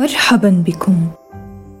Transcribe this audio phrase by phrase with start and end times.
[0.00, 0.96] مرحبا بكم.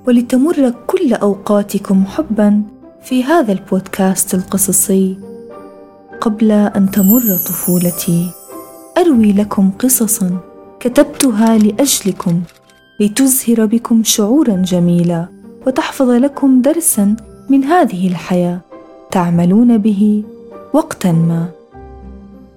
[0.06, 2.62] ولتمر كل أوقاتكم حبا
[3.02, 5.18] في هذا البودكاست القصصي.
[6.20, 8.30] قبل أن تمر طفولتي
[8.98, 10.40] أروي لكم قصصا
[10.80, 12.40] كتبتها لأجلكم
[13.00, 15.26] لتزهر بكم شعورا جميلا
[15.66, 17.16] وتحفظ لكم درسا
[17.48, 18.60] من هذه الحياة
[19.10, 20.24] تعملون به
[20.72, 21.48] وقتا ما.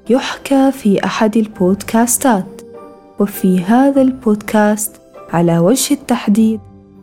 [0.09, 2.61] يحكى في أحد البودكاستات.
[3.19, 5.00] وفي هذا البودكاست
[5.31, 6.59] على وجه التحديد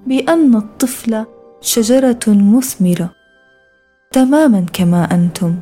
[0.07, 1.25] بأن الطفل
[1.61, 3.11] شجرة مثمرة.
[4.13, 5.55] تماما كما أنتم.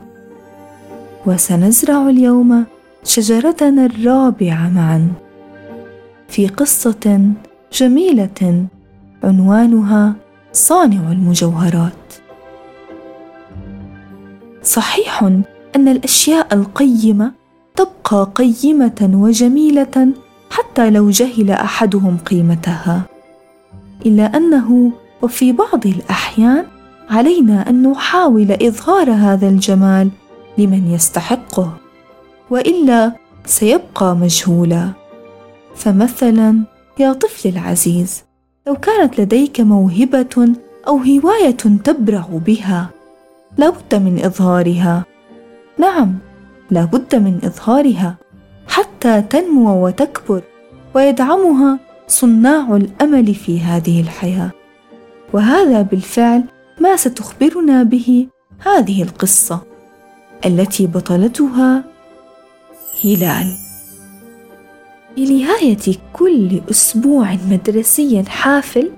[1.27, 2.65] وسنزرع اليوم
[3.05, 5.13] شجرتنا الرابعة معا.
[6.29, 7.33] في قصة
[7.73, 8.67] جميلة
[9.25, 10.15] عنوانها
[10.53, 11.93] صانع المجوهرات.
[14.63, 15.23] صحيح
[15.77, 17.33] أن الأشياء القيمة
[17.77, 20.09] تبقى قيمة وجميلة
[20.51, 23.03] حتى لو جهل أحدهم قيمتها.
[24.07, 26.65] إلا أنه وفي بعض الأحيان
[27.11, 30.11] علينا أن نحاول إظهار هذا الجمال
[30.59, 31.73] لمن يستحقه
[32.51, 33.13] وإلا
[33.45, 34.91] سيبقى مجهولا.
[35.77, 36.61] فمثلا
[36.99, 38.25] يا طفلي العزيز
[38.67, 40.55] لو كانت لديك موهبة
[40.87, 42.91] أو هواية تبرع بها
[43.59, 45.05] لابد من إظهارها.
[45.79, 46.19] نعم
[46.71, 48.15] لابد من إظهارها.
[48.77, 50.43] حتى تنمو وتكبر
[50.95, 54.51] ويدعمها صناع الأمل في هذه الحياة.
[55.33, 56.45] وهذا بالفعل
[56.81, 59.61] ما ستخبرنا به هذه القصة
[60.47, 61.85] التي بطلتها
[63.05, 63.57] هلال.
[65.15, 68.91] في نهاية كل أسبوع مدرسي حافل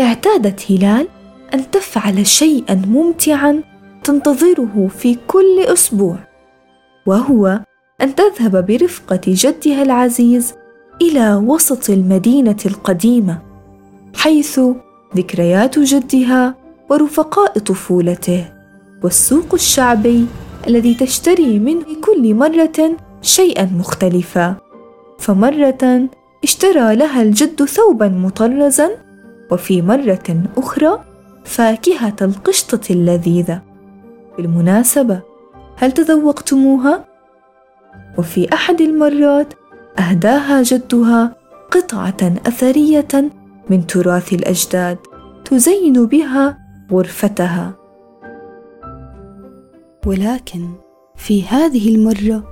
[0.00, 1.08] اعتادت هلال
[1.54, 3.62] أن تفعل شيئا ممتعا
[4.04, 6.16] تنتظره في كل أسبوع
[7.06, 7.60] وهو
[8.00, 10.54] أن تذهب برفقة جدها العزيز
[11.02, 13.38] إلى وسط المدينة القديمة
[14.14, 14.60] حيث
[15.16, 16.54] ذكريات جدها
[16.90, 18.44] ورفقاء طفولته
[19.02, 20.26] والسوق الشعبي
[20.66, 24.56] الذي تشتري منه كل مرة شيئا مختلفا.
[25.18, 26.08] فمرة
[26.44, 28.90] اشترى لها الجد ثوبا مطرزا
[29.50, 31.04] وفي مرة أخرى
[31.44, 33.62] فاكهة القشطة اللذيذة.
[34.36, 35.20] بالمناسبة
[35.76, 37.04] هل تذوقتموها؟
[38.18, 39.54] وفي أحد المرات
[39.98, 41.36] أهداها جدها
[41.70, 43.30] قطعة أثرية
[43.70, 44.98] من تراث الأجداد
[45.44, 46.58] تزين بها
[46.92, 47.74] غرفتها.
[50.06, 50.68] ولكن
[51.16, 52.44] في هذه المرة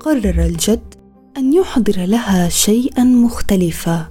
[0.00, 0.94] قرر الجد
[1.36, 4.06] أن يحضر لها شيئا مختلفا.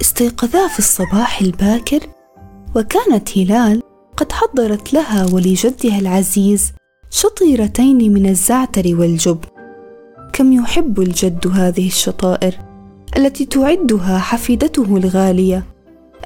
[0.00, 2.00] استيقظا في الصباح الباكر
[2.76, 3.82] وكانت هلال
[4.16, 6.72] قد حضرت لها ولجدها العزيز
[7.10, 9.51] شطيرتين من الزعتر والجبن
[10.32, 12.54] كم يحب الجد هذه الشطائر
[13.16, 15.64] التي تعدها حفيدته الغالية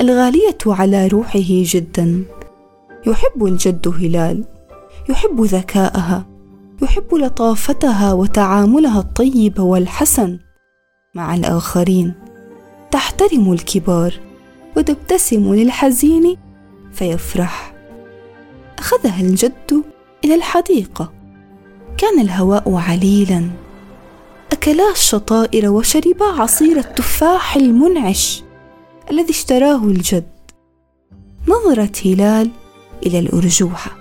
[0.01, 2.25] الغالية على روحه جدا.
[3.07, 4.45] يحب الجد هلال
[5.09, 6.27] يحب ذكاءها
[6.83, 10.39] يحب لطافتها وتعاملها الطيب والحسن
[11.15, 12.15] مع الآخرين.
[12.91, 14.15] تحترم الكبار
[14.77, 16.37] وتبتسم للحزين
[16.93, 17.75] فيفرح.
[18.79, 19.83] أخذها الجد
[20.25, 21.13] إلى الحديقة.
[21.99, 23.66] كان الهواء عليلا.
[24.53, 28.43] أكلا الشطائر وشربا عصير التفاح المنعش
[29.11, 30.37] الذي اشتراه الجد.
[31.49, 32.51] نظرت هلال
[33.07, 33.97] إلى الارجوحه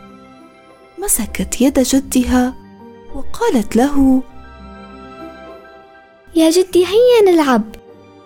[1.03, 2.55] مسكت يد جدها
[3.15, 4.23] وقالت له
[6.35, 7.63] يا جدي هيا نلعب.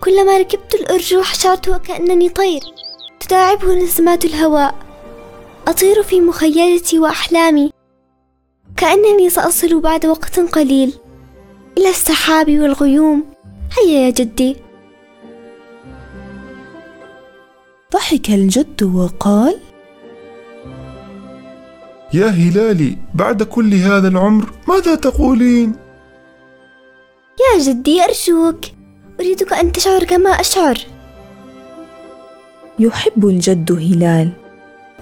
[0.04, 2.62] كلما ركبت الأرجوح شعرت وكأنني طير.
[3.20, 4.76] تداعبه نسمات الهواء.
[5.68, 7.72] أطير في مخيلتي وأحلامي.
[8.78, 10.94] كأنني سأصل بعد وقت قليل.
[11.80, 13.26] إلى السحاب والغيوم.
[13.78, 14.56] هيا يا جدي.
[17.94, 19.60] ضحك الجد وقال
[22.14, 25.76] يا هلالي بعد كل هذا العمر ماذا تقولين؟
[27.40, 28.60] يا جدي أرجوك.
[29.20, 30.78] أريدك أن تشعر كما أشعر.
[32.80, 34.32] يحب الجد هلال.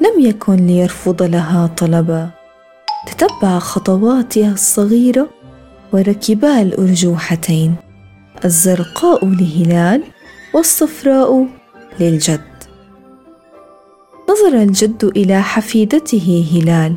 [0.01, 2.29] لم يكن ليرفض لها طلبا.
[3.07, 5.36] تتبع خطواتها الصغيرة.
[5.93, 7.75] وركبا الأرجوحتين
[8.45, 10.03] الزرقاء لهلال
[10.53, 11.47] والصفراء
[11.99, 12.41] للجد.
[14.29, 16.95] نظر الجد إلى حفيدته هلال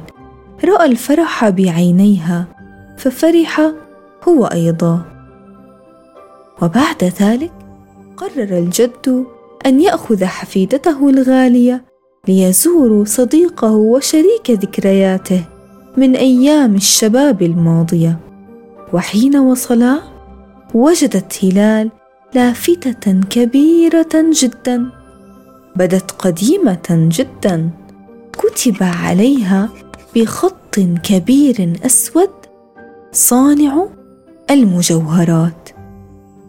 [0.64, 2.46] رأى الفرح بعينيها
[2.98, 3.72] ففرح
[4.28, 5.02] هو أيضا.
[6.62, 7.52] وبعد ذلك
[8.16, 9.25] قرر الجد
[9.66, 11.84] أن يأخذ حفيدته الغالية
[12.28, 15.44] ليزوروا صديقه وشريك ذكرياته
[15.96, 18.30] من أيام الشباب الماضية.
[18.92, 20.00] وحين وصلا
[20.75, 21.90] وجدت هلال
[22.34, 24.90] لافتة كبيرة جدا.
[25.76, 27.70] بدت قديمة جدا.
[28.32, 29.69] كتب عليها
[30.14, 32.31] بخط كبير أسود
[33.12, 33.87] صانع
[34.50, 35.69] المجوهرات.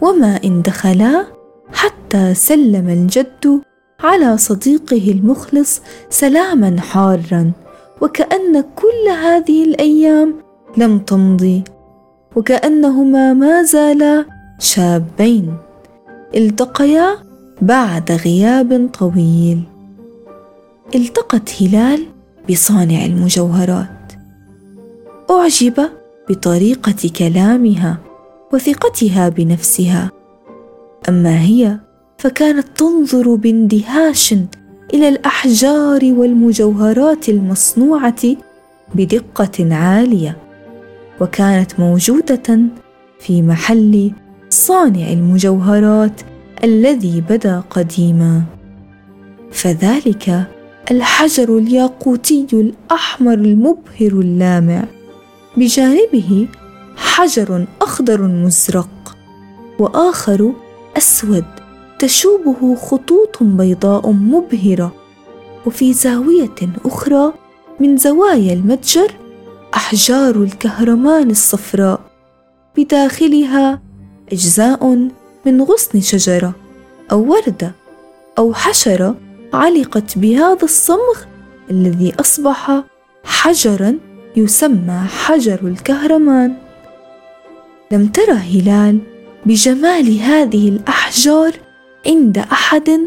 [0.01, 1.25] وما إن دخلا
[1.73, 3.61] حتى سلم الجد
[3.99, 7.51] على صديقه المخلص سلاما حارا.
[8.01, 10.35] وكأن كل هذه الأيام
[10.77, 11.63] لم تمضي.
[12.36, 14.25] وكأنهما ما زالا
[14.60, 15.54] شابين.
[16.36, 17.18] التقيا
[17.62, 19.62] بعد غياب طويل.
[20.95, 22.06] التقت هلال
[22.50, 24.13] بصانع المجوهرات.
[25.31, 25.89] أعجب
[26.30, 27.98] بطريقة كلامها
[28.54, 30.12] وثقتها بنفسها.
[31.10, 31.78] أما هي
[32.18, 34.33] فكانت تنظر باندهاش
[34.94, 38.24] إلى الأحجار والمجوهرات المصنوعة
[38.95, 40.38] بدقة عالية.
[41.21, 42.59] وكانت موجودة
[43.19, 44.12] في محل
[44.50, 46.21] صانع المجوهرات
[46.63, 48.44] الذي بدا قديما.
[49.51, 50.47] فذلك
[50.91, 54.83] الحجر الياقوتي الأحمر المبهر اللامع.
[55.57, 56.47] بجانبه
[56.95, 59.18] حجر أخضر مزرق
[59.79, 60.53] وآخر
[60.97, 61.45] أسود
[62.00, 64.94] تشوبه خطوط بيضاء مبهرة.
[65.65, 67.33] وفي زاوية أخرى
[67.79, 69.12] من زوايا المتجر
[69.75, 72.00] أحجار الكهرمان الصفراء.
[72.77, 73.81] بداخلها
[74.31, 75.09] أجزاء
[75.45, 76.53] من غصن شجرة
[77.12, 77.71] أو وردة
[78.38, 79.15] أو حشرة
[79.53, 81.18] علقت بهذا الصمغ
[81.71, 82.83] الذي أصبح
[83.23, 83.97] حجرا
[84.35, 86.53] يسمى حجر الكهرمان.
[87.91, 89.00] لم ترى هلال
[89.45, 91.51] بجمال هذه الأحجار
[92.07, 93.00] عند أحد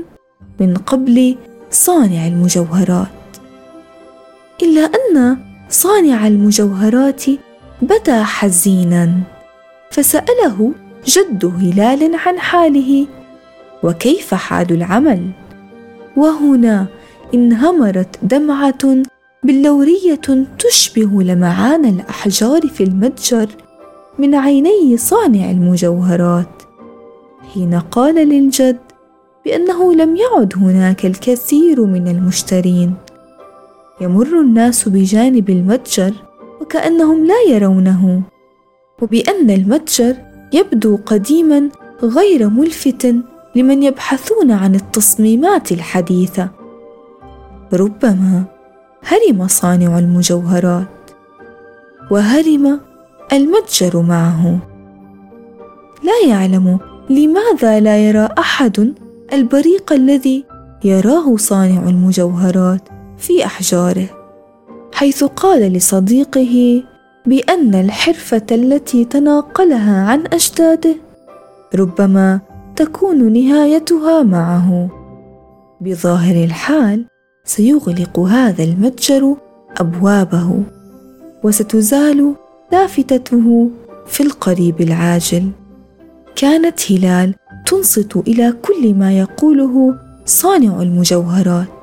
[0.61, 1.37] من قبل
[1.71, 3.09] صانع المجوهرات
[4.63, 7.23] إلا أن صانع المجوهرات
[7.83, 9.13] بدا حزينا.
[9.91, 10.73] فسأله
[11.07, 13.07] جد هلال عن حاله
[13.83, 15.31] وكيف حال العمل؟
[16.17, 16.87] وهنا
[17.35, 19.03] انهمرت دمعة
[19.45, 23.49] بلورية تشبه لمعان الأحجار في المتجر
[24.19, 26.63] من عيني صانع المجوهرات.
[27.55, 28.79] حين قال للجد
[29.45, 32.95] بأنه لم يعد هناك الكثير من المشترين.
[34.01, 36.13] يمر الناس بجانب المتجر
[36.61, 38.23] وكأنهم لا يرونه.
[39.03, 40.17] وبأن المتجر
[40.53, 41.69] يبدو قديما
[42.03, 43.15] غير ملفت
[43.57, 46.49] لمن يبحثون عن التصميمات الحديثة.
[47.73, 48.45] ربما
[49.05, 51.11] هرم صانع المجوهرات
[52.11, 52.81] وهرم
[53.33, 54.59] المتجر معه.
[56.03, 56.79] لا يعلم
[57.11, 58.95] لماذا لا يرى أحد
[59.33, 60.45] البريق الذي
[60.85, 62.94] يراه صانع المجوهرات.
[63.27, 64.07] في أحجاره
[64.93, 66.83] حيث قال لصديقه
[67.27, 70.97] بأن الحرفة التي تناقلها عن أجداده
[71.75, 72.41] ربما
[72.77, 74.89] تكون نهايتها معه.
[75.81, 77.05] بظاهر الحال
[77.45, 79.37] سيغلق هذا المتجر
[79.77, 80.63] أبوابه
[81.45, 82.35] وستزال
[82.73, 83.71] لافتته
[84.07, 85.51] في القريب العاجل.
[86.37, 87.35] كانت هلال
[87.67, 89.95] تنصت إلى كل ما يقوله
[90.25, 91.74] صانع المجوهرات.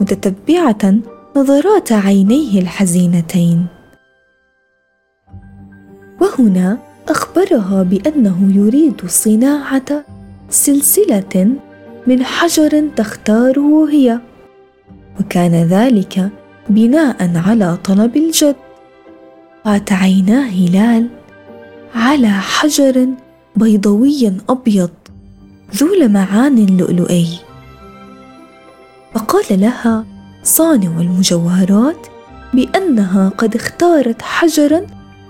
[0.00, 0.94] متتبعة
[1.36, 3.66] نظرات عينيه الحزينتين.
[6.20, 6.78] وهنا
[7.08, 10.04] أخبرها بأنه يريد صناعة
[10.50, 11.56] سلسلة
[12.06, 14.20] من حجر تختاره هي
[15.20, 16.30] وكان ذلك
[16.68, 18.56] بناء على طلب الجد.
[19.64, 21.08] قعت عينا هلال
[21.94, 23.08] على حجر
[23.56, 24.90] بيضوي أبيض
[25.76, 27.26] ذو لمعان لؤلؤي
[29.14, 30.04] فقال لها
[30.42, 32.06] صانع المجوهرات
[32.54, 34.86] بأنها قد اختارت حجرا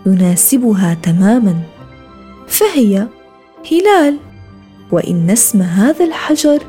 [0.06, 1.54] يناسبها تماما
[2.48, 3.06] فهي
[3.72, 4.18] هلال
[4.92, 6.62] وإن اسم هذا الحجر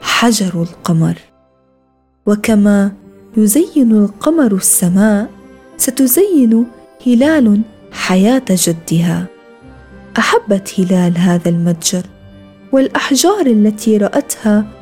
[0.00, 1.18] حجر القمر.
[2.26, 2.92] وكما
[3.36, 5.30] يزين القمر السماء
[5.76, 6.66] ستزين
[7.06, 7.60] هلال
[7.92, 9.26] حياة جدها.
[10.18, 12.02] أحبت هلال هذا المتجر
[12.72, 14.75] والأحجار التي رأتها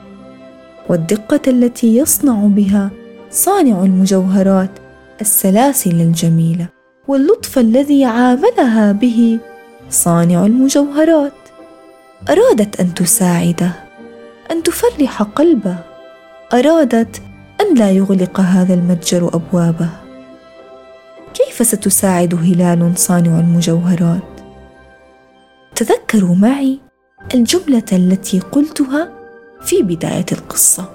[0.88, 2.90] والدقة التي يصنع بها
[3.30, 4.70] صانع المجوهرات
[5.20, 6.68] السلاسل الجميلة
[7.08, 9.38] واللطف الذي عاملها به
[9.90, 11.32] صانع المجوهرات.
[12.28, 13.72] أرادت أن تساعده
[14.50, 15.76] أن تفرح قلبه
[16.52, 17.22] أرادت
[17.60, 19.88] أن لا يغلق هذا المتجر أبوابه.
[21.34, 24.22] كيف ستساعد هلال صانع المجوهرات؟
[25.74, 26.78] تذكروا معي
[27.34, 29.13] الجملة التي قلتها
[29.64, 30.90] في بداية القصة.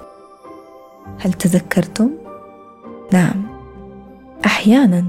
[1.18, 2.10] هل تذكرتم؟
[3.12, 3.42] نعم.
[4.46, 5.04] أحيانا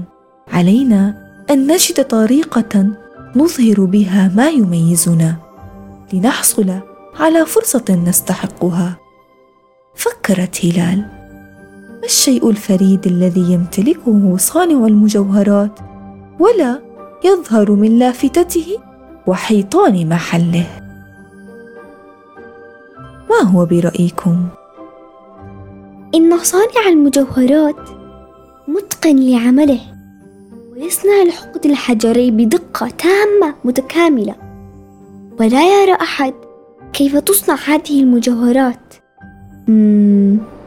[0.48, 2.86] علينا أن نجد طريقة
[3.36, 5.36] نظهر بها ما يميزنا
[6.12, 6.80] لنحصل
[7.20, 8.96] على فرصة نستحقها.
[9.94, 10.98] فكرت هلال
[12.00, 15.80] ما الشيء الفريد الذي يمتلكه صانع المجوهرات
[16.40, 16.82] ولا
[17.24, 18.78] يظهر من لافتته
[19.26, 20.81] وحيطان محله؟
[23.42, 24.48] هو برأيكم؟
[26.14, 27.88] إن صانع المجوهرات
[28.68, 29.80] متقن لعمله
[30.72, 34.34] ويصنع الحقد الحجري بدقة تامة متكاملة.
[35.40, 36.34] ولا يرى أحد
[36.92, 38.94] كيف تصنع هذه المجوهرات.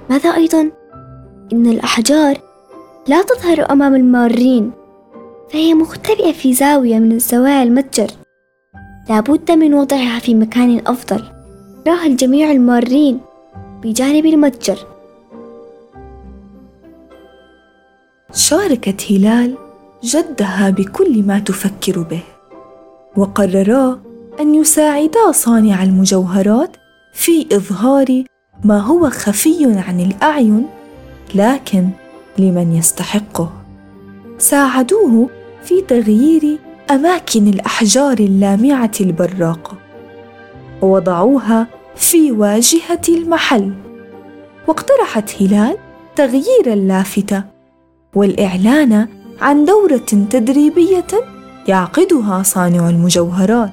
[0.10, 0.72] ماذا أيضا؟
[1.54, 2.38] إن الأحجار
[3.08, 4.72] لا تظهر أمام المارين
[5.50, 8.08] فهي مختبئة في زاوية من زوايا المتجر.
[9.10, 11.35] لابد من وضعها في مكان أفضل.
[11.88, 13.20] يراها الجميع المارين
[13.82, 14.78] بجانب المتجر.
[18.34, 19.58] شاركت هلال
[20.04, 22.24] جدها بكل ما تفكر به
[23.18, 24.00] وقررا
[24.40, 26.78] أن يساعدا صانع المجوهرات
[27.14, 28.24] في إظهار
[28.64, 30.66] ما هو خفي عن الأعين
[31.36, 31.90] لكن
[32.38, 33.52] لمن يستحقه.
[34.38, 35.30] ساعدوه
[35.64, 36.60] في تغيير
[36.92, 39.78] أماكن الأحجار اللامعة البراقه
[40.82, 43.74] ووضعوها في واجهة المحل.
[44.68, 45.78] واقترحت هلال
[46.16, 47.44] تغيير اللافتة
[48.16, 49.08] والإعلان
[49.42, 51.08] عن دورة تدريبية
[51.68, 53.72] يعقدها صانع المجوهرات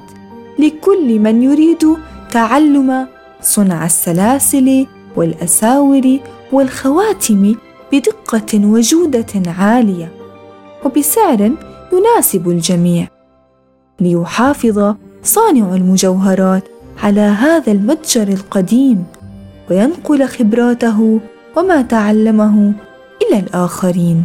[0.59, 1.97] لكل من يريد
[2.31, 3.07] تعلم
[3.41, 4.87] صنع السلاسل
[5.17, 6.19] والأساور
[6.53, 7.55] والخواتم
[7.93, 10.13] بدقة وجودة عالية
[10.85, 11.51] وبسعر
[11.93, 13.09] يناسب الجميع
[14.01, 16.65] ليحافظ صانع المجوهرات
[17.03, 19.05] على هذا المتجر القديم
[19.71, 21.21] وينقل خبراته
[21.57, 22.73] وما تعلمه
[23.23, 24.25] إلى الآخرين.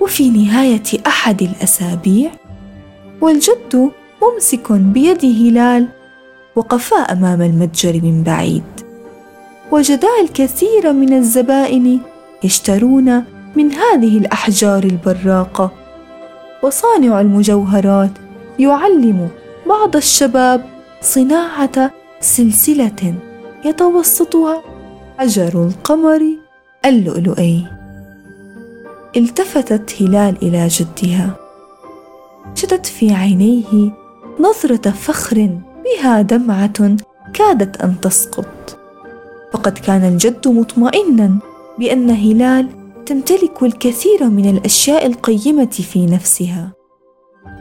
[0.00, 2.30] وفي نهاية أحد الأسابيع
[3.20, 3.90] والجد
[4.22, 5.88] ممسك بيد هلال
[6.56, 8.62] وقفا أمام المتجر من بعيد.
[9.72, 12.00] وجدا الكثير من الزبائن
[12.44, 13.24] يشترون
[13.56, 15.70] من هذه الأحجار البراقة
[16.62, 18.10] وصانع المجوهرات
[18.58, 19.28] يعلم
[19.68, 20.64] بعض الشباب
[21.00, 23.14] صناعة سلسلة
[23.64, 24.62] يتوسطها
[25.18, 26.22] حجر القمر
[26.84, 27.66] اللؤلؤي.
[29.16, 31.30] التفتت هلال إلى جدها.
[32.54, 33.92] شدت في عينيه
[34.40, 36.96] نظرة فخر بها دمعة
[37.34, 38.78] كادت أن تسقط.
[39.52, 41.38] فقد كان الجد مطمئنا
[41.78, 42.68] بأن هلال
[43.06, 46.72] تمتلك الكثير من الأشياء القيمة في نفسها.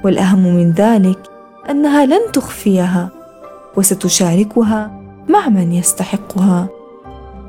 [0.04, 1.35] والأهم من ذلك
[1.70, 3.10] أنها لن تخفيها
[3.78, 6.70] وستشاركها مع من يستحقها.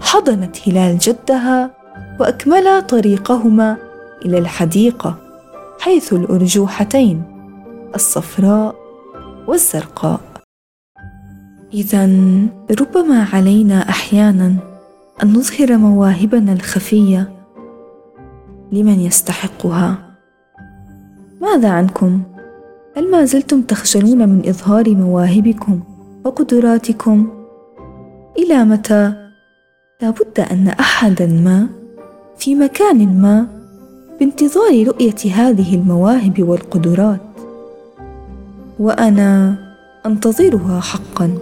[0.00, 1.70] حضنت هلال جدها
[2.20, 3.76] وأكملا طريقهما
[4.25, 5.16] إلى الحديقة
[5.80, 7.23] حيث الأرجوحتين
[7.94, 8.75] الصفراء
[9.46, 10.20] والزرقاء.
[11.75, 12.04] اذا
[12.80, 14.54] ربما علينا أحيانا
[15.23, 17.32] أن نظهر مواهبنا الخفية
[18.73, 19.99] لمن يستحقها.
[21.40, 22.23] ماذا عنكم؟
[22.96, 25.80] هل ما زلتم تخجلون من إظهار مواهبكم
[26.24, 27.28] وقدراتكم؟
[28.38, 29.12] إلى متى؟
[30.02, 31.66] لابد أن أحدا ما
[32.38, 33.46] في مكان ما
[34.20, 37.20] بانتظار رؤية هذه المواهب والقدرات.
[38.78, 39.56] وأنا
[40.06, 41.38] أنتظرها حقا.